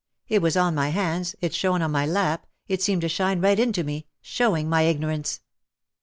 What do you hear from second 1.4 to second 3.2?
it shone into my lap, it seemed to